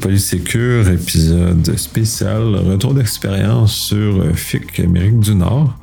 [0.00, 5.76] Polysécure, épisode spécial, retour d'expérience sur FIC Amérique du Nord.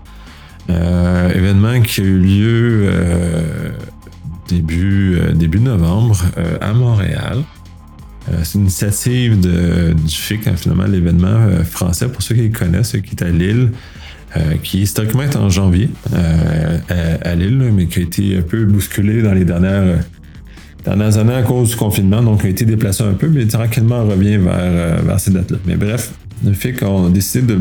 [0.70, 3.70] Euh, événement qui a eu lieu euh,
[4.48, 6.18] début, euh, novembre
[6.62, 7.44] à Montréal.
[8.44, 12.94] C'est une initiative de, du FIC, hein, finalement, l'événement français, pour ceux qui le connaissent,
[12.94, 13.72] qui est à Lille,
[14.64, 19.34] qui historiquement est en janvier à, Lille, mais qui a été un peu bousculé dans
[19.34, 20.00] les dernières
[20.86, 24.10] dernières années à cause du confinement, donc a été déplacé un peu, mais tranquillement on
[24.10, 25.58] revient vers, euh, vers ces dates-là.
[25.66, 26.14] Mais bref,
[26.44, 27.60] le fait qu'on a décidé de,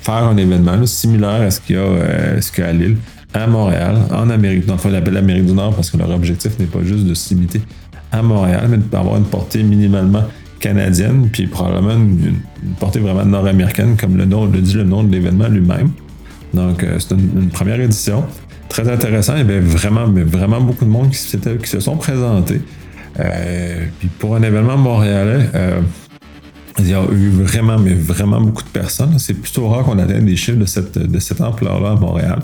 [0.00, 2.96] faire un événement similaire à ce qu'il y a, euh, ce à Lille,
[3.34, 4.66] à Montréal, en Amérique.
[4.66, 7.34] Donc on l'appelle l'Amérique du Nord parce que leur objectif n'est pas juste de se
[7.34, 7.60] limiter
[8.12, 10.24] à Montréal, mais d'avoir une portée minimalement
[10.60, 12.36] canadienne, puis probablement une,
[12.80, 15.90] portée vraiment nord-américaine, comme le, nom, le dit le nom de l'événement lui-même.
[16.54, 18.24] Donc, euh, c'est une, première édition
[18.68, 19.34] très intéressant.
[19.34, 20.06] Il y avait vraiment,
[20.60, 22.60] beaucoup de monde qui, se sont présentés.
[23.18, 25.80] Euh, puis pour un événement montréalais, euh,
[26.78, 29.18] il y a eu vraiment, vraiment beaucoup de personnes.
[29.18, 32.40] C'est plutôt rare qu'on atteigne des chiffres de cette, de ampleur-là à Montréal.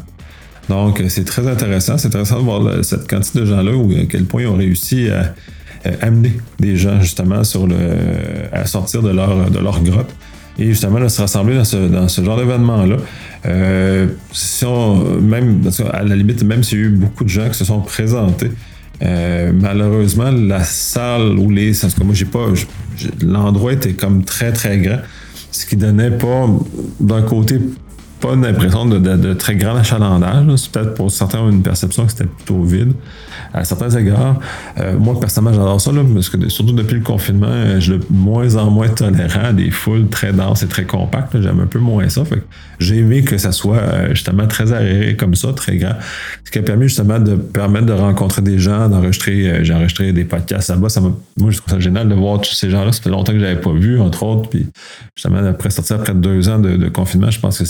[0.69, 1.99] Donc, c'est très intéressant.
[1.99, 5.09] C'est intéressant de voir cette quantité de gens-là, ou à quel point ils ont réussi
[5.09, 5.35] à,
[6.01, 10.15] amener des gens justement à sortir de leur grotte
[10.59, 12.97] et justement de se rassembler dans ce, genre d'événement-là.
[13.47, 17.49] Euh, si on, même, à la limite, même s'il y a eu beaucoup de gens
[17.49, 18.51] qui se sont présentés,
[19.03, 21.73] euh, malheureusement, la salle où les.
[21.73, 22.47] Parce que moi, j'ai pas.
[23.21, 25.01] L'endroit était comme très, très grand.
[25.51, 26.49] Ce qui donnait pas,
[27.01, 27.61] d'un côté,
[28.25, 30.47] pas une impression de, très grand achalandage.
[30.57, 32.93] C'est peut-être pour certains une perception que c'était plutôt vide
[33.53, 34.41] à certains égards.
[34.81, 38.07] Euh, moi, personnellement, j'adore ça, parce que surtout depuis le confinement, euh, je suis de
[38.11, 41.41] moins en moins tolérant à des foules très denses et très compactes.
[41.41, 42.23] J'aime un peu moins ça.
[42.79, 45.95] j'ai aimé que ça soit euh, justement très aéré comme ça, très grand.
[46.45, 49.65] Ce qui a permis justement de permettre de rencontrer des gens, d'enregistrer.
[49.65, 50.89] j'ai enregistré des podcasts là-bas.
[50.89, 52.93] Ça moi, je trouve ça génial de voir tous ces gens-là.
[52.93, 54.49] Ça fait longtemps que je n'avais pas vu, entre autres.
[54.49, 54.67] Puis
[55.15, 57.65] justement, après sortir après deux ans de, confinement, je pense que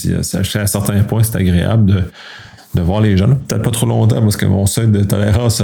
[0.57, 2.03] à certains points, c'est agréable de
[2.75, 3.29] de voir les gens.
[3.29, 5.63] Peut-être pas trop longtemps parce que mon seuil de tolérance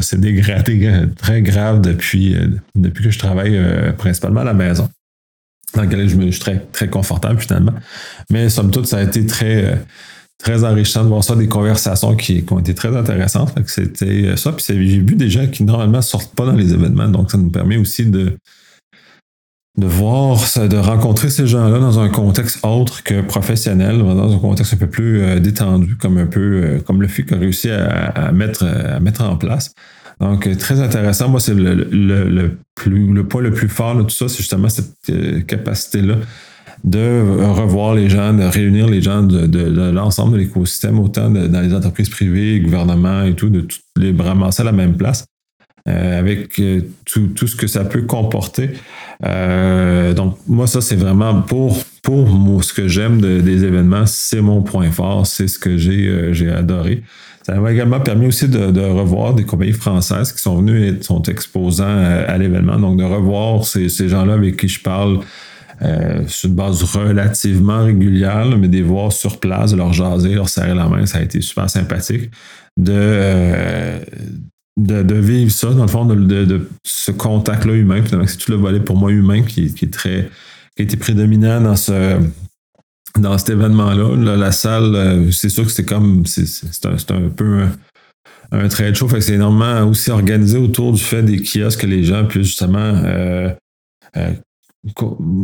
[0.00, 4.88] s'est dégradé très grave depuis, euh, depuis que je travaille euh, principalement à la maison.
[5.74, 7.72] Dans laquelle je, me, suis très, très confortable finalement.
[8.30, 9.76] Mais somme toute, ça a été très, euh,
[10.38, 13.54] très enrichissant de voir ça, des conversations qui, ont été très intéressantes.
[13.66, 14.52] C'était ça.
[14.52, 17.08] Puis j'ai vu des gens qui normalement sortent pas dans les événements.
[17.08, 18.36] Donc ça nous permet aussi de,
[19.78, 24.74] de voir, de rencontrer ces gens-là dans un contexte autre que professionnel, dans un contexte
[24.74, 28.32] un peu plus euh, détendu, comme un peu euh, comme le FIC a réussi à,
[28.32, 29.72] mettre, à mettre en place.
[30.20, 31.28] Donc, euh, très intéressant.
[31.28, 34.68] Moi, c'est le, le, plus, le point le plus fort de tout ça, c'est justement
[34.68, 36.16] cette capacité-là
[36.82, 41.74] de revoir les gens, de réunir les gens de, l'ensemble de l'écosystème, autant dans les
[41.74, 45.26] entreprises privées, gouvernements et tout, de tout les ramasser à la même place.
[45.86, 46.60] Avec
[47.04, 48.70] tout, tout, ce que ça peut comporter.
[49.24, 54.62] Euh, donc, moi, ça, c'est vraiment pour, pour ce que j'aime des événements, c'est mon
[54.62, 57.02] point fort, c'est ce que j'ai euh, adoré.
[57.42, 61.02] Ça m'a également permis aussi de, de, revoir des compagnies françaises qui sont venues et
[61.02, 62.78] sont exposants à, l'événement.
[62.78, 65.20] Donc, de revoir ces, ces gens-là avec qui je parle
[65.82, 70.48] euh, sur une base relativement régulière, mais des voir sur place, de leur jaser, leur
[70.50, 72.30] serrer la main, ça a été super sympathique.
[72.76, 73.98] De, euh,
[74.80, 78.02] de, vivre ça, dans le fond, de, ce contact-là humain.
[78.26, 80.30] c'est tout le volet pour moi humain qui, est très
[80.76, 82.18] qui été prédominant dans ce
[83.18, 84.36] dans cet événement-là.
[84.36, 87.64] la salle, euh, c'est sûr que c'est comme c'est un, peu
[88.52, 89.08] un, trade show.
[89.20, 93.50] C'est énormément aussi organisé autour du fait des kiosques que les gens puissent justement euh,
[94.16, 94.30] euh,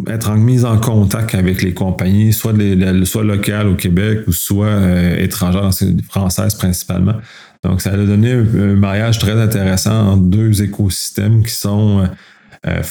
[0.07, 2.55] être en mise en contact avec les compagnies, soit,
[3.05, 4.79] soit locales au Québec ou soit
[5.19, 5.71] étrangères,
[6.09, 7.17] françaises principalement.
[7.65, 12.07] Donc, ça a donné un, mariage très intéressant entre deux écosystèmes qui sont, euh,
[12.67, 12.83] euh,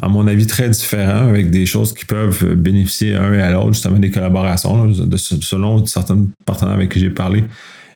[0.00, 3.72] à mon avis, très différents, avec des choses qui peuvent bénéficier un et à l'autre,
[3.72, 4.92] justement des collaborations.
[5.16, 7.44] selon certains partenaires avec qui j'ai parlé,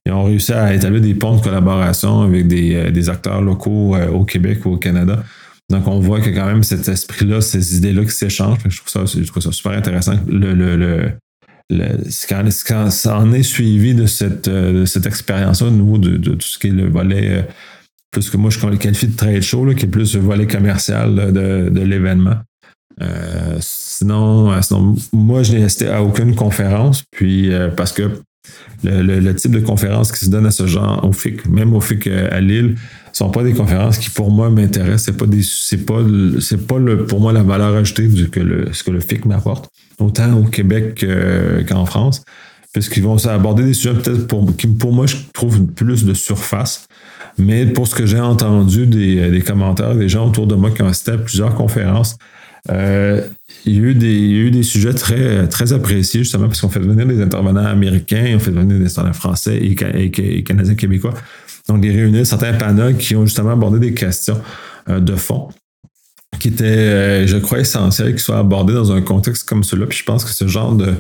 [0.05, 4.25] ils ont réussi à établir des ponts de collaboration avec des, euh, acteurs locaux au
[4.25, 5.23] Québec ou au Canada.
[5.71, 8.59] Donc, on voit que quand même cet esprit-là, ces idées-là qui s'échangent.
[8.69, 10.17] Je trouve ça, je trouve ça super intéressant.
[12.29, 16.69] Quand, ça en est suivi de cette, euh, expérience-là au niveau de, tout ce qui
[16.69, 17.43] est le volet, euh,
[18.11, 21.81] plus que moi je qualifie de trade show, qui est plus le volet commercial de,
[21.81, 22.37] l'événement.
[23.01, 24.55] Euh, sinon,
[25.13, 28.11] moi, je n'ai assisté à aucune conférence, puis parce que
[28.85, 32.07] le, type de conférence qui se donne à ce genre au FIC, même au FIC
[32.07, 32.77] à Lille,
[33.13, 35.05] sont pas des conférences qui pour moi m'intéressent.
[35.05, 35.27] C'est pas
[35.95, 36.03] pas,
[36.67, 40.45] pas le, pour moi la valeur ajoutée le, ce que le FIC m'apporte, autant au
[40.45, 41.05] Québec
[41.69, 42.23] qu'en France.
[42.73, 46.87] puisqu'ils vont aborder des sujets peut-être qui, pour moi, je trouve plus de surface.
[47.39, 50.87] Mais pour ce que j'ai entendu des, commentaires des gens autour de moi qui ont
[50.87, 52.17] assisté à plusieurs conférences,
[52.71, 53.23] euh,
[53.65, 57.67] il, y a eu des, sujets très, appréciés, justement, parce qu'on fait venir des intervenants
[57.67, 59.75] américains, on fait venir des intervenants français et,
[60.43, 61.15] canadiens québécois.
[61.69, 64.41] Donc, des réunions, certains panels qui ont justement abordé des questions
[64.89, 65.49] euh, de fond
[66.43, 69.87] qui étaient, euh, je crois, essentielles, qu'ils soient abordées dans un contexte comme celui-là.
[69.87, 70.93] Puis je pense que ce genre de,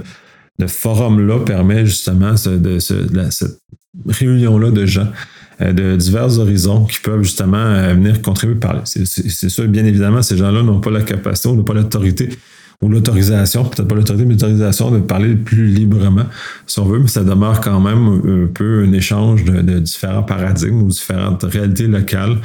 [0.60, 3.58] de forum-là permet justement de, cette
[4.06, 5.08] réunion-là de gens
[5.60, 9.04] euh, de divers horizons qui peuvent justement venir contribuer par C'est
[9.48, 12.28] sûr, bien évidemment, ces gens-là n'ont pas la capacité ou n'ont pas l'autorité
[12.80, 16.26] ou l'autorisation, peut-être pas l'autorité, mais l'autorisation de parler plus librement,
[16.66, 20.82] si on veut, mais ça demeure quand même un peu un échange de, différents paradigmes
[20.82, 22.38] ou différentes réalités locales,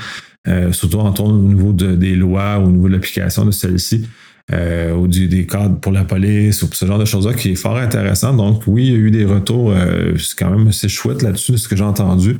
[0.47, 4.07] euh, surtout en au niveau des lois, au niveau de l'application de celles-ci.
[4.53, 7.75] Euh, ou des cadres pour la police ou ce genre de choses-là qui est fort
[7.75, 8.33] intéressant.
[8.33, 11.51] Donc oui, il y a eu des retours, euh, c'est quand même assez chouette là-dessus
[11.51, 12.37] de ce que j'ai entendu.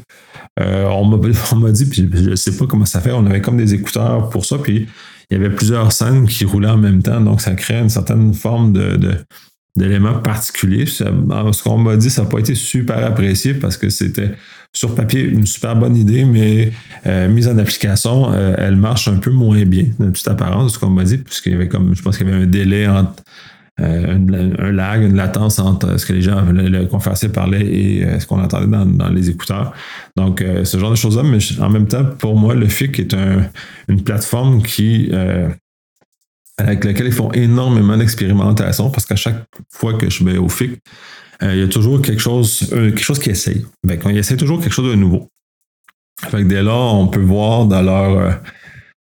[0.57, 3.73] on m'a dit, puis je ne sais pas comment ça fait, on avait comme des
[3.73, 4.87] écouteurs pour ça, puis
[5.29, 8.33] il y avait plusieurs scènes qui roulaient en même temps, donc ça crée une certaine
[8.33, 9.11] forme de,
[9.77, 10.85] d'éléments particuliers.
[10.87, 14.31] ce qu'on m'a dit, ça n'a pas été super apprécié parce que c'était
[14.73, 16.71] sur papier une super bonne idée, mais
[17.05, 20.79] euh, mise en application, euh, elle marche un peu moins bien, de toute apparence, ce
[20.79, 23.23] qu'on m'a dit, puisqu'il y avait comme, je pense qu'il y avait un délai entre
[23.79, 24.17] euh,
[24.59, 28.25] un, lag, une latence entre ce que les gens, le, le conférencier parlait et ce
[28.25, 29.73] qu'on entendait dans, les écouteurs.
[30.15, 33.15] Donc, ce genre de choses-là, mais en même temps, pour moi, le FIC est
[33.87, 35.11] une plateforme qui
[36.57, 40.79] avec laquelle ils font énormément d'expérimentation parce qu'à chaque fois que je vais au FIC,
[41.41, 43.63] il y a toujours quelque chose, quelque chose qui essaye.
[43.83, 45.29] Ben, ils essayent toujours quelque chose de nouveau.
[46.19, 48.41] Fait dès lors, on peut voir dans leur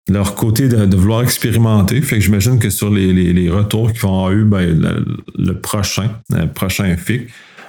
[0.09, 2.01] leur côté de, vouloir expérimenter.
[2.01, 5.05] Fait que j'imagine que sur les, retours qu'ils vont avoir eu, ben,
[5.35, 7.27] le, prochain, le prochain FIC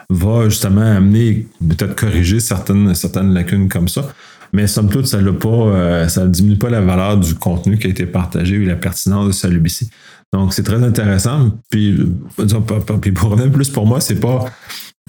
[0.09, 4.13] va justement amener, peut-être corriger certaines, certaines lacunes comme ça.
[4.53, 8.07] Mais somme toute, ça ne euh, diminue pas la valeur du contenu qui a été
[8.07, 9.91] partagé ou la pertinence de celui-ci.
[10.33, 11.51] Donc, c'est très intéressant.
[11.71, 11.99] Puis,
[13.01, 14.45] puis pour revenir plus pour moi, c'est pas.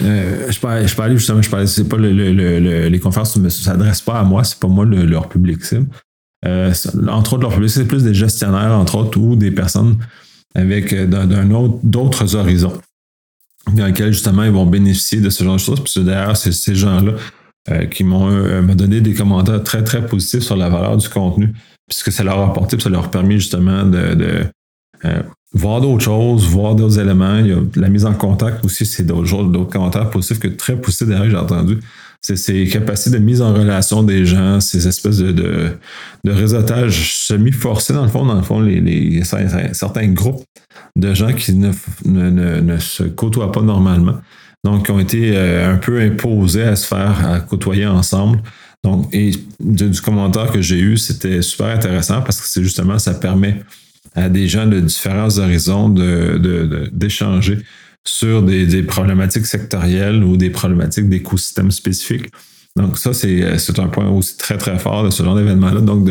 [0.02, 4.20] Euh, je, parlais, je parlais justement, je parlais, c'est pas les conférences ne s'adressent pas
[4.20, 5.88] à moi, c'est pas moi leur public cible.
[6.46, 6.74] Euh,
[7.08, 9.98] entre autres, leur public, c'est plus des gestionnaires, entre autres, ou des personnes
[10.56, 12.74] avec euh, d'un autre, d'autres horizons,
[13.74, 15.84] dans lesquels justement ils vont bénéficier de ce genre de choses.
[15.84, 17.14] Puis d'ailleurs, ces gens-là
[17.70, 21.54] euh, qui m'ont donné des commentaires très, très positifs sur la valeur du contenu,
[21.88, 24.46] puisque ça leur a apporté, puis ça leur a permis justement de,
[25.54, 27.38] voir d'autres choses, voir d'autres éléments.
[27.40, 31.08] Il y a la mise en contact aussi, c'est d'autres, commentaires positifs que très positifs
[31.08, 31.80] d'ailleurs, j'ai entendu
[32.22, 37.94] c'est ces capacités de mise en relation des gens, ces espèces de, de, réseautage semi-forcé,
[37.94, 40.44] dans le fond, dans le fond, les, certains groupes
[40.96, 41.72] de gens qui ne,
[42.06, 44.18] ne, se côtoient pas normalement.
[44.64, 48.42] Donc, qui ont été euh, un peu imposés à se faire à côtoyer ensemble.
[48.84, 53.14] Donc, et du, commentaire que j'ai eu, c'était super intéressant parce que c'est justement, ça
[53.14, 53.64] permet
[54.16, 57.56] à des gens de différents horizons d'échanger.
[57.56, 57.64] De,
[58.04, 62.30] sur des, problématiques sectorielles ou des problématiques d'écosystèmes spécifiques.
[62.76, 65.82] Donc, ça, c'est un point aussi très, très fort de ce genre d'événement-là.
[65.82, 66.10] Donc,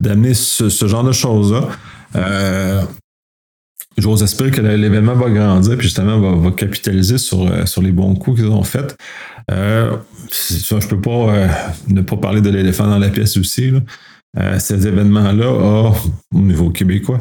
[0.00, 1.68] d'amener ce, genre de choses-là.
[2.16, 2.82] Euh,
[3.98, 8.14] J'ose espérer que l'événement va grandir puis justement va, capitaliser sur, euh, sur les bons
[8.14, 8.96] coups qu'ils ont faits.
[9.50, 9.96] Euh,
[10.30, 11.48] je peux pas euh,
[11.88, 13.70] ne pas parler de l'éléphant dans la pièce aussi.
[13.70, 14.58] Là.
[14.58, 15.94] ces événements-là ont,
[16.34, 17.18] au niveau québécois,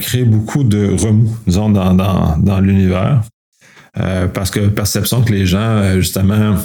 [0.00, 3.22] créé beaucoup de remous, disons, dans, dans, dans l'univers.
[3.98, 6.56] Euh, parce que perception que les gens, euh, justement,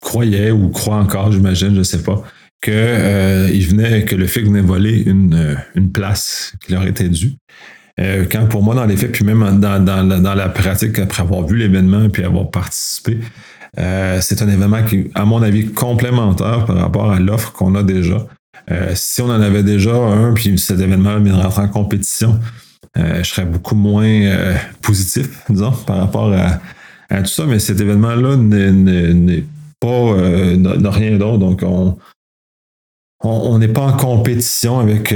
[0.00, 2.22] croyaient ou croient encore, j'imagine, je ne sais pas,
[2.60, 7.32] que euh, venait, que le fait venait voler une, une place qui leur était due.
[7.98, 11.56] Quand pour moi, dans les faits, puis même dans, dans, la pratique, après avoir vu
[11.56, 13.18] l'événement puis avoir participé,
[13.76, 18.26] c'est un événement qui, à mon avis, complémentaire par rapport à l'offre qu'on a déjà.
[18.94, 22.40] si on en avait déjà un, puis cet événement viendrait en compétition,
[22.98, 26.60] euh, je serais beaucoup moins euh, positif, disons, par rapport à,
[27.22, 27.46] tout ça.
[27.46, 29.44] Mais cet événement-là n'est
[29.80, 31.38] pas euh, n'a rien d'autre.
[31.38, 31.96] Donc, on
[33.24, 35.14] on n'est pas en compétition avec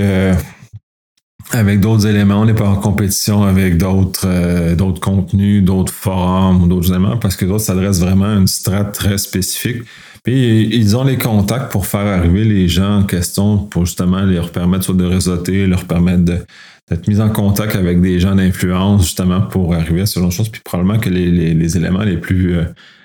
[1.52, 6.66] avec d'autres éléments, on n'est pas en compétition avec d'autres d'autres contenus, d'autres forums ou
[6.66, 9.82] d'autres éléments, parce que d'autres s'adressent vraiment à une strate très spécifique.
[10.26, 14.50] Puis ils ont les contacts pour faire arriver les gens en question, pour justement leur
[14.50, 19.40] permettre soit de réseauter, leur permettre d'être mis en contact avec des gens d'influence justement
[19.40, 20.48] pour arriver à ce genre de choses.
[20.48, 22.64] Puis probablement que les, éléments les plus, euh,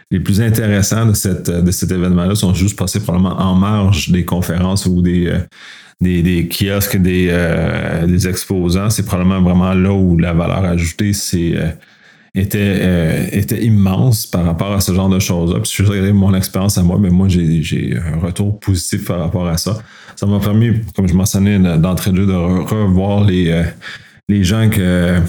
[0.10, 4.26] les plus intéressants de, cette, de cet événement-là sont juste passés probablement en marge des
[4.26, 5.40] conférences ou des, euh,
[6.02, 8.90] des, kiosques, des, euh, des exposants.
[8.90, 11.54] C'est probablement vraiment là où la valeur ajoutée c'est
[12.34, 15.60] était, était immense par rapport à ce genre de choses-là.
[15.60, 19.48] Puis je regardais mon expérience à moi, mais moi, j'ai un retour positif par rapport
[19.48, 19.78] à ça.
[20.16, 23.64] Ça m'a permis, comme je mentionnais d'entrée de jeu, de revoir les,
[24.30, 25.20] les gens que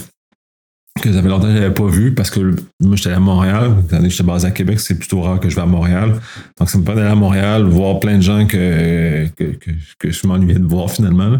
[1.02, 4.22] que j'avais longtemps que je n'avais pas vu parce que moi j'étais à Montréal, j'étais
[4.22, 6.14] basé à Québec, c'est plutôt rare que je vais à Montréal.
[6.58, 10.58] Donc ça me permet d'aller à Montréal, voir plein de gens que, que, je m'ennuyais
[10.58, 11.38] de voir finalement.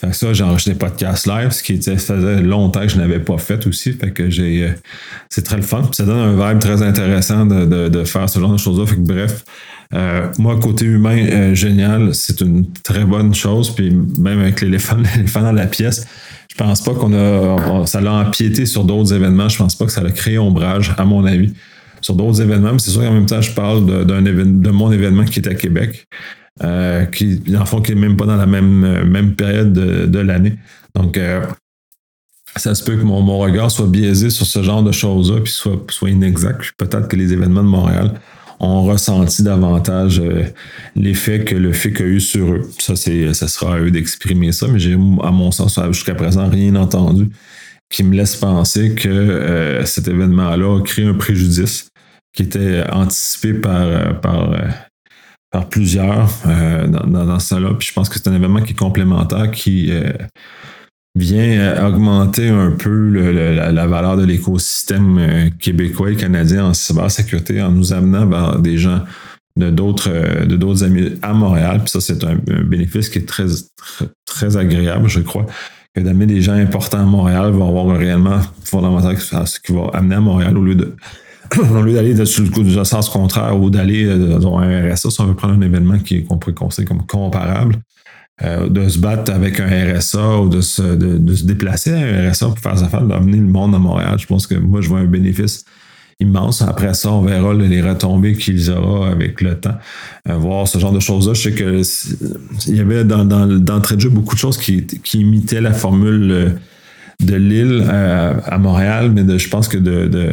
[0.00, 2.96] Fait que ça, j'ai enregistré des podcasts live, ce qui était, faisait longtemps que je
[2.96, 3.92] n'avais pas fait aussi.
[3.92, 4.64] Fait que j'ai.
[4.64, 4.72] Euh,
[5.30, 5.88] c'est très le fun.
[5.92, 8.86] ça donne un vibe très intéressant de, de, de faire ce genre de choses-là.
[8.86, 9.44] Fait que bref,
[9.94, 13.74] euh, moi, côté humain, euh, génial, c'est une très bonne chose.
[13.74, 16.06] Puis même avec l'éléphant, l'éléphant dans la pièce,
[16.50, 19.48] je pense pas qu'on a, ça l'a empiété sur d'autres événements.
[19.48, 21.52] Je pense pas que ça a créé ombrage, à mon avis,
[22.00, 22.78] sur d'autres événements.
[22.78, 26.06] C'est sûr qu'en même temps, je parle d'un de mon événement qui est à Québec,
[26.62, 30.56] euh, qui, en qui est même pas dans la même, même période de, l'année.
[30.94, 31.44] Donc, euh,
[32.56, 35.52] ça se peut que mon, mon, regard soit biaisé sur ce genre de choses-là, puis
[35.52, 36.72] soit, soit inexact.
[36.78, 38.12] Peut-être que les événements de Montréal
[38.64, 40.44] ont ressenti davantage euh,
[40.96, 42.70] l'effet que le FIC a eu sur eux.
[42.78, 46.48] Ça, c'est, ça sera à eux d'exprimer ça, mais j'ai, à mon sens, jusqu'à présent,
[46.48, 47.28] rien entendu
[47.90, 51.88] qui me laisse penser que euh, cet événement-là a créé un préjudice
[52.34, 54.56] qui était anticipé par, euh, par,
[55.50, 58.72] par plusieurs dans, dans, dans, ça là Puis je pense que c'est un événement qui
[58.72, 59.92] est complémentaire, qui
[61.14, 67.62] vient euh, augmenter un peu la, valeur de l'écosystème euh, québécois et canadien en cybersécurité
[67.62, 69.00] en nous amenant vers des gens
[69.56, 71.80] de d'autres euh, de d'autres amis à Montréal.
[71.80, 73.46] Puis ça, c'est un, bénéfice qui est très,
[74.24, 75.46] très, agréable, je crois.
[75.94, 79.90] Que d'amener des gens importants à Montréal va avoir un réellement fondamental ce qui va
[79.92, 80.96] amener à Montréal au lieu de
[81.70, 85.36] au lieu d'aller sur le sens contraire ou d'aller dans un RSA, si on veut
[85.36, 87.76] prendre un événement qu'on pourrait considérer comme comparable,
[88.42, 92.30] euh, de se battre avec un RSA ou de se, de, se déplacer à un
[92.30, 94.16] RSA pour faire affaires, d'amener le monde à Montréal.
[94.18, 95.64] Je pense que moi, je vois un bénéfice
[96.18, 96.60] immense.
[96.60, 99.76] Après ça, on verra les retombées qu'il aura avec le temps.
[100.28, 101.34] Euh, voir ce genre de choses-là.
[101.34, 101.82] Je sais que
[102.66, 105.72] il y avait dans, dans, d'entrée de jeu beaucoup de choses qui, qui imitaient la
[105.72, 106.48] formule euh,
[107.20, 110.32] de Lille à, Montréal, mais je pense que de, de,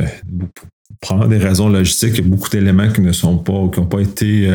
[1.01, 3.86] prendre des raisons logistiques, il y a beaucoup d'éléments qui ne sont pas, qui n'ont
[3.86, 4.51] pas été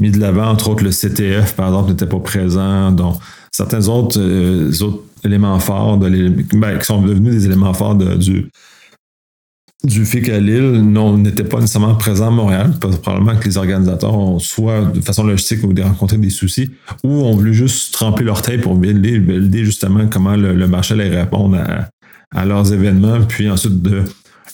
[0.00, 0.46] mis de l'avant.
[0.46, 2.90] Entre autres, le CTF, par exemple, n'était pas présent.
[2.92, 3.16] Donc,
[3.52, 6.08] certains autres, euh, autres éléments forts de
[6.54, 8.50] ben, qui sont devenus des éléments forts du,
[9.84, 10.82] du FIC à Lille
[11.18, 12.72] n'étaient pas nécessairement présents à Montréal,
[13.02, 16.70] probablement que les organisateurs ont soit de façon logistique rencontré des soucis,
[17.04, 21.58] ou ont voulu juste tremper leur tête pour valider justement comment le, marché allait répondre
[21.58, 21.88] à,
[22.34, 24.02] à, leurs événements, puis ensuite de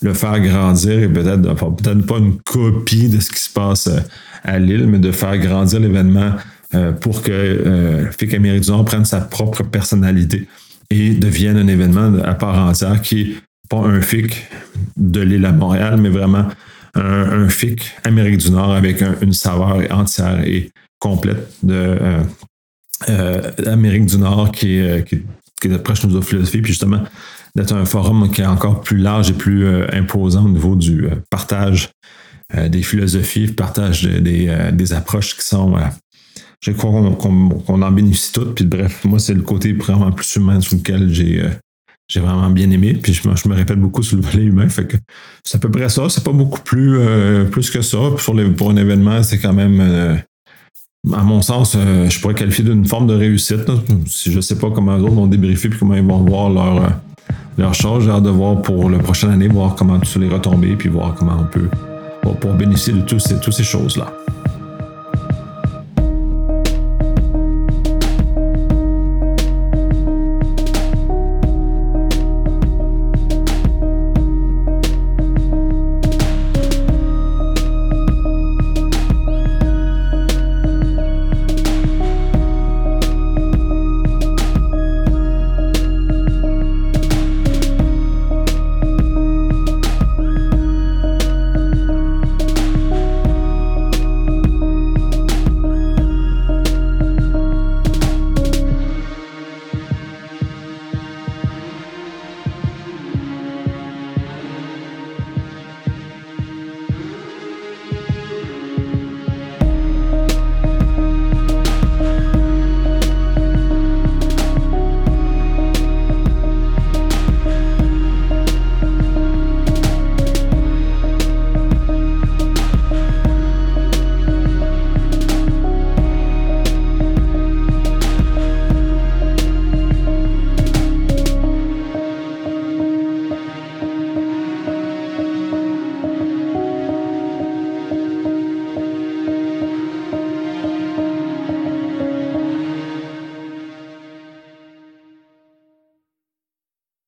[0.02, 1.42] le faire grandir et peut-être
[1.76, 4.00] peut-être pas une copie de ce qui se passe euh,
[4.44, 6.32] à Lille, mais de faire grandir l'événement
[6.74, 10.48] euh, pour que euh, FIC Amérique du Nord prenne sa propre personnalité
[10.88, 13.34] et devienne un événement à part entière qui n'est
[13.68, 14.46] pas un FIC
[14.96, 16.46] de l'île à Montréal, mais vraiment
[16.94, 21.96] un, FIC Amérique du Nord avec une saveur entière et complète de
[23.06, 26.62] du Nord qui qui, est proche de nos philosophies.
[26.62, 27.02] Puis justement,
[27.56, 31.06] d'être un forum qui est encore plus large et plus euh, imposant au niveau du
[31.06, 31.90] euh, partage
[32.56, 35.76] euh, des philosophies, partage des, approches qui sont.
[36.60, 38.54] je crois qu'on en bénéficie toutes.
[38.54, 42.94] Puis bref, moi, c'est le côté vraiment plus humain sur lequel j'ai vraiment bien aimé.
[42.94, 44.68] Puis je, me répète beaucoup sur le volet humain.
[44.68, 44.96] Fait que
[45.44, 46.08] c'est à peu près ça.
[46.08, 46.98] C'est pas beaucoup plus,
[47.52, 47.98] plus que ça.
[48.16, 50.20] Pour, pour un événement, c'est quand même,
[51.12, 53.70] à mon sens, je pourrais qualifier d'une forme de réussite.
[54.06, 57.00] Si je sais pas comment les autres vont débriefer puis comment ils vont voir leur,
[57.58, 58.04] leur charge.
[58.04, 61.14] J'ai hâte de voir pour la prochaine année, voir comment tout les retomber, puis voir
[61.14, 61.68] comment on peut
[62.40, 63.20] pour bénéficier de toutes
[63.52, 64.12] ces choses-là.